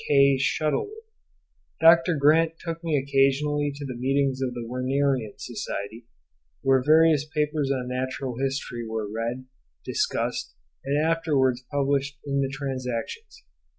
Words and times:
Kay 0.07 0.35
Shuttleworth. 0.39 1.11
Dr. 1.79 2.15
Grant 2.15 2.53
took 2.57 2.83
me 2.83 2.97
occasionally 2.97 3.71
to 3.75 3.85
the 3.85 3.95
meetings 3.95 4.41
of 4.41 4.55
the 4.55 4.65
Wernerian 4.67 5.35
Society, 5.39 6.07
where 6.63 6.81
various 6.81 7.23
papers 7.25 7.69
on 7.71 7.89
natural 7.89 8.39
history 8.39 8.83
were 8.87 9.05
read, 9.07 9.45
discussed, 9.85 10.55
and 10.83 10.97
afterwards 11.05 11.61
published 11.71 12.17
in 12.25 12.41
the 12.41 12.49
'Transactions. 12.49 13.43